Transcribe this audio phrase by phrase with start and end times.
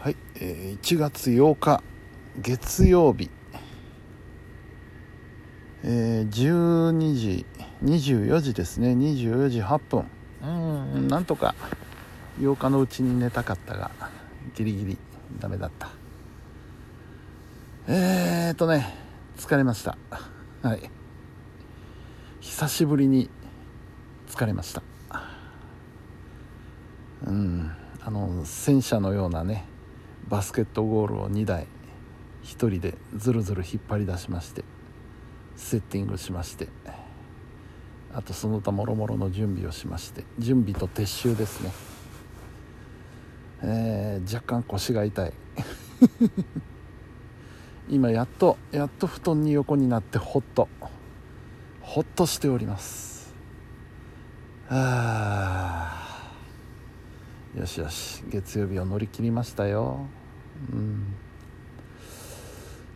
[0.00, 1.82] はい、えー1月8日
[2.40, 3.30] 月曜日、
[5.82, 7.46] えー12時
[7.82, 8.92] 24時ですね。
[8.92, 10.06] 24時8分。
[10.40, 11.56] うんなんとか
[12.38, 13.90] 8日のうちに寝たかったが
[14.54, 14.98] ギリギリ
[15.40, 15.88] ダメだった。
[17.88, 18.94] えーとね
[19.36, 19.98] 疲れました。
[20.62, 20.90] はい。
[22.38, 23.28] 久しぶりに
[24.28, 24.82] 疲れました。
[27.26, 29.64] うんあの戦車のようなね
[30.28, 31.66] バスケットゴールを2台
[32.44, 34.64] 1人でずるずる引っ張り出しまして
[35.56, 36.68] セッティングしまして
[38.12, 41.72] あとその他もろもろの準備をしまして準備と撤収ですね。
[43.62, 45.32] えー若干腰が痛い。
[47.88, 50.68] 今やっとやっと布団に横になってほっと
[51.80, 53.34] ほっとしております。
[54.68, 56.07] あー。
[57.54, 60.00] よしよし月曜日を乗り切りましたよ。
[60.70, 61.14] うん。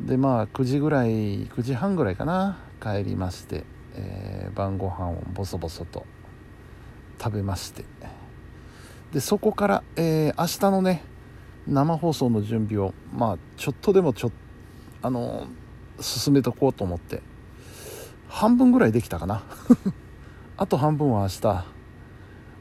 [0.00, 3.64] でまあ9時ぐらい9時半ぐらいかな帰りまして、
[3.94, 6.04] えー晩ご飯をボソボソと
[7.20, 7.84] 食べまして。
[9.12, 11.02] でそこから、えー明日のね
[11.66, 14.32] 生放送の準備をまあちょっとでもちょ
[15.00, 15.46] あの
[16.00, 17.22] 進めとこうと思って
[18.28, 19.42] 半分ぐらいできたかな。
[20.58, 21.64] あと半分は明日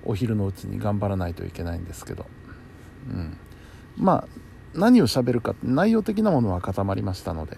[0.06, 2.26] お昼のうちに頑張らないといけないんですけど、
[3.10, 3.38] うん、
[3.98, 4.28] まあ
[4.74, 7.58] 何を喋るか内容的なものは固まりましたので。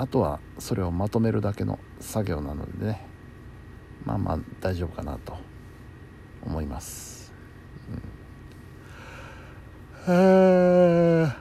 [0.00, 3.04] あとはそれをまとめるだけの作業なのでね。
[4.04, 5.36] まあまあ大丈夫かなと
[6.46, 7.32] 思います、
[10.06, 11.36] うん、あ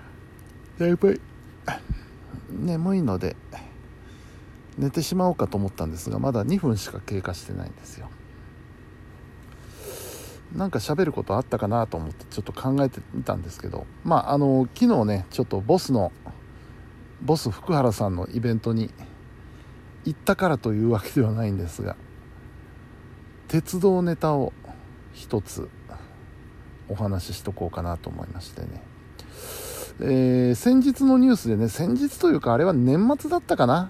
[0.80, 1.22] ー眠い。
[2.50, 3.36] 眠いので
[4.76, 8.10] 寝てしまおうかと思ったんですがまだ2分しか経過してないんですよ。
[10.56, 13.86] なんか喋ることあったかなと思ってちょっと考えてみたんですけど。
[14.04, 16.12] まああの昨日ねちょっとボスの
[17.22, 18.90] ボス福原さんのイベントに
[20.06, 21.96] 行ったからというわけではないんですが。
[23.48, 24.54] 鉄道ネタを
[25.14, 25.70] 一つ
[26.90, 28.84] お話ししとこうかなと思いましてね。
[30.00, 33.90] えー先日のニュースでね先日というかあれは年末だったかな？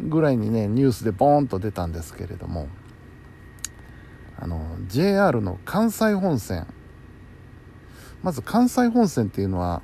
[0.00, 2.66] ぐらいにねニュースでボーンと出たんですけれども。
[4.42, 6.66] あの JR の関西本線。
[8.24, 9.82] まず関西本線っていうのは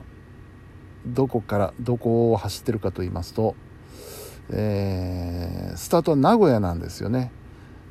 [1.06, 3.54] どこからどこを走ってるかと言いますと、
[4.50, 7.30] えースタートは名古屋なんですよね。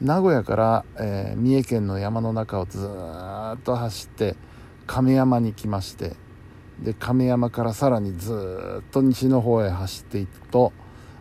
[0.01, 4.35] 名古屋から、えー三重県の山の中をずっと走って
[4.87, 6.17] 亀山に来まして
[6.81, 10.73] で亀山からさらにずっと西の方へ走っていくと、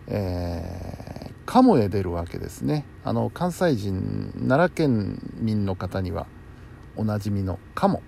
[0.08, 2.84] えー鴨へ出るわけですね。
[3.06, 6.26] あの関西人奈良県民の方には
[6.96, 8.02] おなじみの鴨、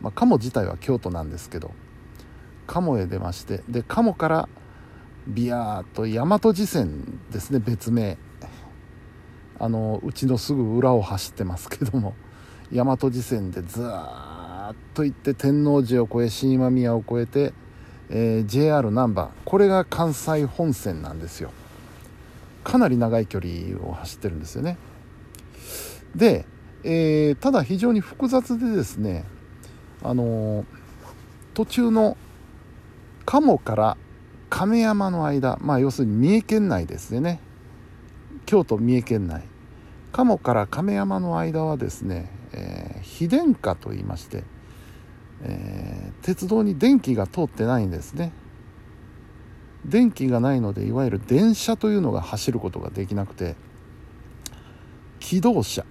[0.00, 1.72] まあ、鴨自体は京都なんですけど
[2.68, 4.48] 鴨へ出ましてで鴨から
[5.26, 8.16] ビヤーと大和路線ですね別名。
[9.58, 12.14] あのうちのすぐ裏を走ってますけども
[12.72, 17.52] 大和路線でずーっと行って天王寺を越え新今宮を越えて、
[18.10, 21.50] えー JR 難波これが関西本線なんですよ。
[22.68, 24.76] かなり長い距離を走ってるんですよね。
[26.14, 26.44] で、
[26.84, 29.24] えーただ非常に複雑でですね
[30.02, 30.64] あのー
[31.54, 32.18] 途中の
[33.24, 33.96] 鴨から
[34.50, 37.40] 亀山の間まあ要するに三重県内ですね。
[38.44, 39.44] 京都三重県内。
[40.12, 44.44] 鴨から亀山の間はですね、えー非電化と言いまして、
[45.42, 48.30] えー鉄道に電気が通ってないんですね。
[49.88, 53.56] 電気がないのでいわゆる電車というのが走ることができなくて
[55.20, 55.82] 機動車。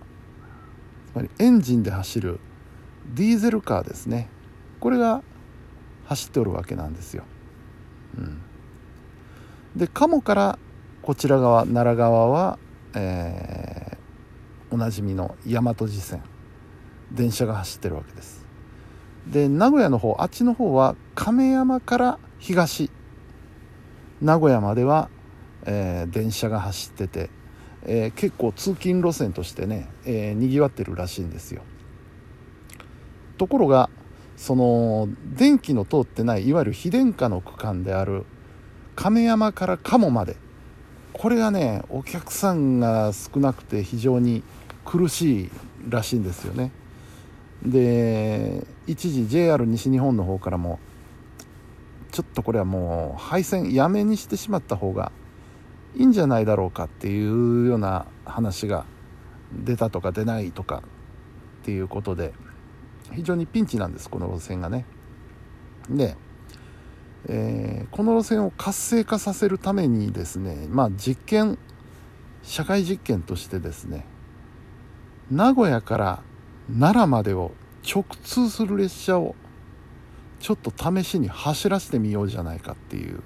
[1.11, 2.39] つまりエンジンで走る
[3.15, 4.29] ディーゼルカーですね。
[4.79, 5.23] これが
[6.05, 7.23] 走っておるわけなんですよ、
[8.17, 8.41] うん、
[9.75, 10.59] で鴨から
[11.01, 12.59] こちら側奈良側は、
[12.93, 13.97] えー
[14.69, 16.21] おなじみの大和路線。
[17.11, 18.45] 電車が走ってるわけです。
[19.27, 22.91] で名古屋の方あっちの方は亀山から東
[24.21, 25.09] 名古屋までは、
[25.65, 27.29] えー電車が走ってて、
[27.83, 31.61] えー結構通勤路線としてね、えー、にぎわってるらしいんですよ。
[33.37, 33.89] ところが
[34.35, 38.23] その電気の通ってないいわゆる非電化の区間である
[38.95, 40.37] 亀山から鴨まで
[41.13, 44.43] これがねお客さんが少なくて非常に
[44.85, 45.49] 苦しい
[45.89, 46.71] らしいんですよね。
[47.65, 50.79] で一時 JR 西日本の方からも
[52.17, 55.11] ちょっとこれはもう廃線やめにしてしまった方が
[55.95, 58.87] いいんじゃないだろうかっていうような話が
[59.53, 60.81] 出たとか出ないとか
[61.61, 62.33] っていうことで
[63.13, 64.85] 非常にピンチなんですこの路線がね。
[65.91, 66.17] で、
[67.29, 71.59] えー、この路線を活性化させるためにですねまあ実験
[72.41, 74.05] 社会実験としてですね
[75.29, 76.23] 名古屋から
[76.67, 77.51] 奈良までを
[77.87, 79.35] 直通する列車を
[80.39, 83.21] ちょっと試しに走らせてみようじゃないかっていう。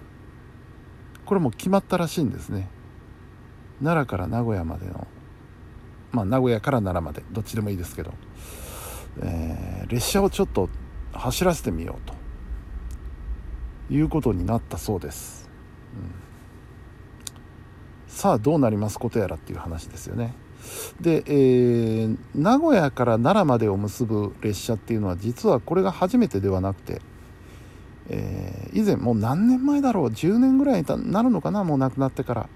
[1.25, 2.69] これも決まったらしいんですね。
[3.79, 5.07] 奈良から名古屋までの
[6.11, 8.13] まあ名古屋から奈良までどっちでもいいですけど、
[9.21, 10.69] えー、列車をちょっと
[11.13, 12.21] 走らせてみようと。
[13.91, 15.49] いうことになったそうです、
[15.93, 16.11] うん、
[18.07, 20.33] さあどうなりますことやらっていう話ですよね。
[20.99, 27.01] で、えー、名古屋から奈良までを結ぶ列車っていうのは実はこれが初めてではなくて、
[28.09, 32.49] えー、以前もう何年前だろう10年ぐらいになるのかなもう亡くなってから。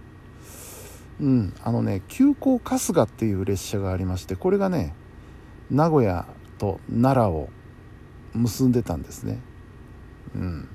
[1.18, 4.94] うんあのね急行春日っていう列車がありましてこれがね
[5.72, 6.26] 名古屋
[6.58, 7.50] と奈良を
[8.34, 9.40] 結んでたんですね。
[10.36, 10.68] うん。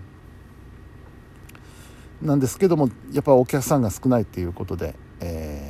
[2.23, 5.69] なんですけどもやっぱお客さんが少ないっていうことで、え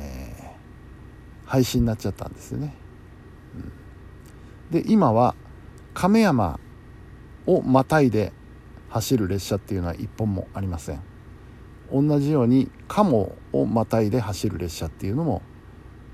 [1.51, 2.73] 廃止になっちゃったんですよね、
[4.71, 5.35] うん、で今は
[5.93, 6.61] 亀山
[7.45, 8.31] をまたいで
[8.87, 11.01] 走る列車っていうのは一本もありません。
[11.91, 15.41] 同じように鴨をまたいで走る列車っていうのも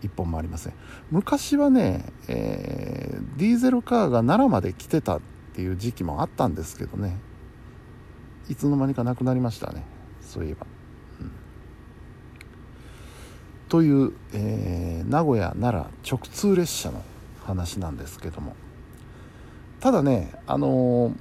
[0.02, 0.74] 一本もありません。
[1.12, 5.22] 昔はね、えー、ディーゼルカーが奈良まで来てたっ
[5.54, 7.20] ていう時期もあったんですけどね。
[8.50, 9.84] いつの間にかなくなりましたね。
[10.22, 10.66] そういえば。
[13.70, 17.04] という、えー、名古屋奈良直通列車の
[17.44, 18.56] 話なんですけども
[19.80, 21.16] ただねあのー、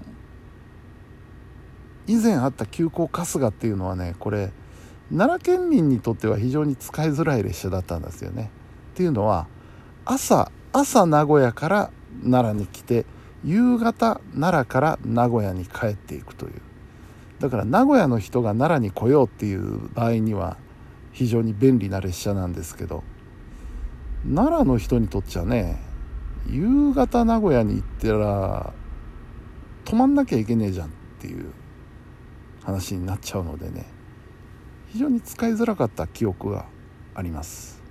[2.06, 4.52] 以前あった急行春日っていうのはねこれ
[5.10, 8.50] 奈良県民にとっては非常に使いづらい列車だったんですよね。
[8.94, 9.46] っていうのは
[10.04, 11.90] 朝朝名古屋から
[12.22, 13.06] 奈良に来て
[13.44, 16.52] 夕方奈良から名古屋に帰っていくという
[17.38, 20.56] だから名古屋の人が奈良に来ようっていう場合には
[21.16, 23.02] 非常に便利な列車なんですけど
[24.22, 25.80] 奈良の人にとっちゃね
[26.46, 28.74] 夕方名古屋に行ったら
[29.86, 31.54] 泊まんなきゃいけねえじゃんっていう
[32.64, 33.86] 話になっちゃうのでね
[34.88, 36.66] 非常に使いづらかった記憶が
[37.14, 37.82] あります。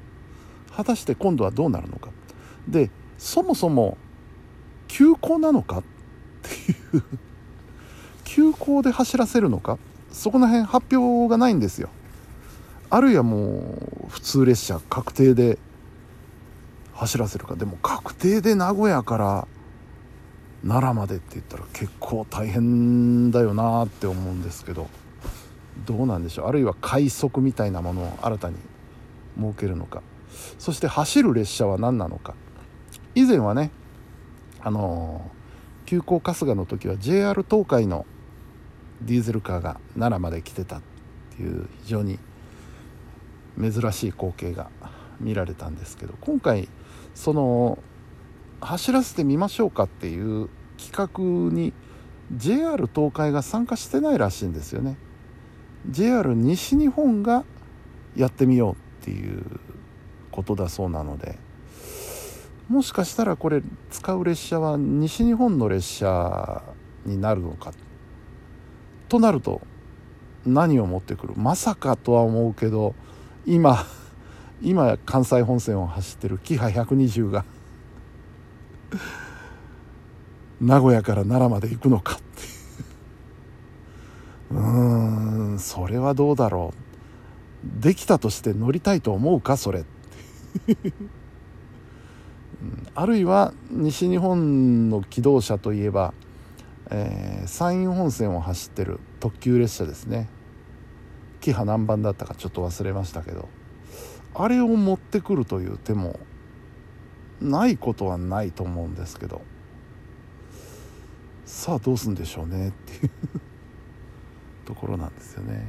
[0.76, 2.12] 果たして今度はどうなるのか。
[2.68, 3.98] でそもそも
[4.88, 5.84] 休校なのかっ
[6.44, 7.04] ていう
[8.24, 9.80] 急行で走らせるのか
[10.12, 11.90] そこら辺発表がないんですよ。
[12.96, 13.78] あるいはも
[14.08, 15.58] う普通列車確定で
[16.94, 19.48] 走らせるかでも確定で名古屋から
[20.62, 24.88] 奈良までって言ったら結構大変だよなって思うんですけど
[25.86, 26.48] どうなんでしょう？
[26.48, 28.56] あるいは快速みたいなものを新たに
[29.38, 30.02] 設けるのか。
[30.58, 32.34] そして走る列車は何なのか。
[33.14, 33.72] 以前はね
[34.62, 35.30] あの
[35.86, 38.06] 急行春日の時は JR 東海の
[39.02, 40.82] ディーゼルカーが奈良まで来てたっ
[41.36, 42.20] ていう非常に
[43.60, 44.70] 珍しい光景が
[45.20, 46.68] 見られたんですけど今回
[47.14, 47.80] その
[48.62, 51.74] 走らせてみましょうかっていう企画に
[52.36, 54.98] JR 東海が参加してないらしいんですよね。
[55.90, 57.46] JR 西日本が
[58.16, 58.76] やってみようっ
[59.06, 59.44] ていう
[60.32, 61.38] ことだそうなので
[62.68, 63.62] もしかしたらこれ
[63.92, 66.64] 使う列車は西日本の列車
[67.06, 67.72] になるのか
[69.08, 69.62] となると
[70.46, 71.34] 何を持ってくる？
[71.38, 72.96] まさかとは思うけど
[73.46, 73.86] 今
[74.62, 77.46] 今関西本線を走ってるキハ120が
[80.62, 82.24] 名古屋から奈良まで行くのかって
[84.52, 84.56] う。
[84.56, 84.60] ー
[85.56, 86.74] んそれはどうだろ
[87.80, 87.82] う。
[87.82, 89.84] できたとして乗りたいと思うかそれ。
[92.96, 96.14] あるいは西日本の機動車といえば
[96.90, 100.30] えー、山陰本線を走ってる特急列車ですね。
[101.46, 103.50] キハ何番だったかちょっと忘れましたけど
[104.34, 106.20] あれを持ってくるという手も
[107.40, 109.44] ないことはないと思うんですけど
[111.46, 113.12] さあどうすんでしょうねっていう
[114.66, 115.68] ところなんですよね。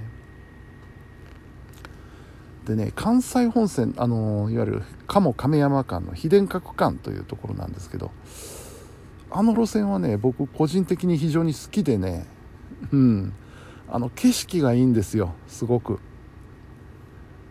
[2.64, 8.12] でね関西本線あのいわゆる鴨亀山間の非電化区間というところなんですけど
[9.30, 12.26] あの路線はね僕個人的に非常に好きでね
[12.90, 13.34] うん。
[13.88, 16.00] あの景色がいいんですよすごく。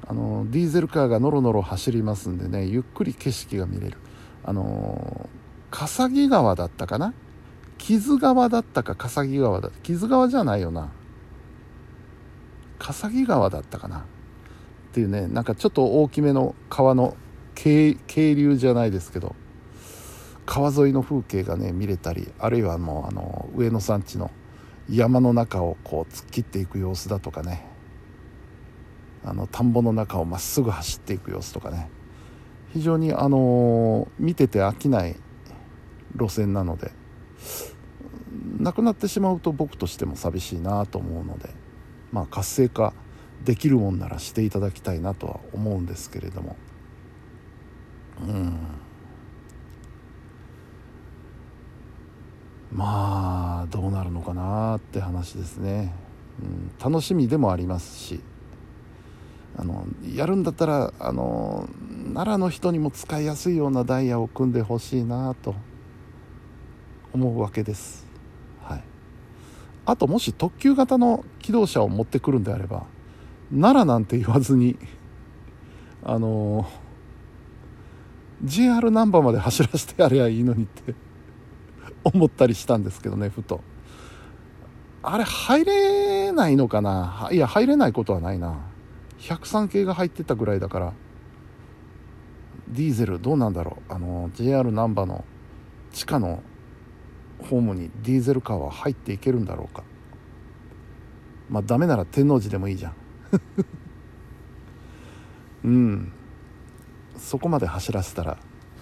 [0.08, 3.98] あのディーゼルカーがノロノロ走りますんでねゆっくり景色が見れる。
[4.44, 5.30] あの
[5.72, 7.14] 笠木川だったかな？
[7.78, 10.92] 木津川だったか笠木川だ木津川じゃないよな。
[12.78, 14.00] 笠木川だったかな？
[14.00, 14.02] っ
[14.94, 17.18] ていうねなんかちょっと大きめの川の
[17.56, 19.36] 渓流じゃないですけど
[20.46, 24.30] 川沿いの風景がね見れたりあるいはもうあの上野山地の
[24.90, 27.66] 山の中をこう突っ切っていく様子だとかね。
[29.24, 31.90] あの田んぼの中をまっすぐ走っていく様子とかね。
[32.74, 35.16] 非常にあの見てて飽きない
[36.16, 36.92] 路線なので
[38.60, 41.50] なくなってしまうと僕としても寂しいなと思うので
[42.12, 42.94] まあ活性化
[43.44, 46.58] できるもんならしていただきたいなとは思うんですけれども。
[48.28, 48.58] うん。
[52.76, 55.94] まあどうなるのかなって話ですね、
[56.42, 58.22] うん、楽しみでもありますし。
[59.58, 61.70] あのやるんだったらあの
[62.14, 65.56] 奈良の人にも使いやすいようなダイヤを組んでほしいなと。
[67.16, 68.06] 思うわけです、
[68.62, 68.84] はい、
[69.86, 72.86] あともし特急型の機動車を持ってくるんであれば
[73.50, 74.78] 奈良なんて言わずに
[76.04, 76.70] あの
[78.44, 80.94] JR ナンバーまで走らせてやればいいのにって。
[82.06, 83.62] 思ったりしたんですけどねふと。
[85.04, 87.30] あれ入れないのかな？
[87.32, 88.60] いや入れないことはないな。
[89.20, 90.94] 103系が入ってたぐらいだから。
[92.68, 93.94] ディーゼルどうなんだろう？
[93.94, 95.26] あの JR ナンバーの
[95.92, 96.42] 地下の
[97.50, 99.84] ホームにディーゼルカーは入っていけるんだろうか。
[101.50, 102.94] まあダメなら天王寺でもいいじゃん。
[105.66, 106.12] うん。
[107.18, 108.38] そこまで走らせたら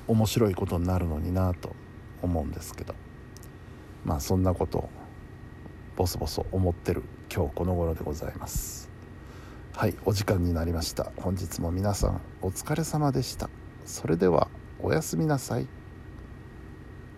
[0.07, 1.75] 面白いことになるのになと
[2.21, 2.95] 思うんですけど。
[4.05, 4.89] まあそんなことを
[5.95, 8.89] ボソボソ思ってる今日この頃でございます。
[9.75, 11.11] はいお時間になりました。
[11.17, 13.49] 本日も皆さんお疲れ様でした。
[13.85, 14.47] それでは
[14.79, 15.82] おやすみなさい。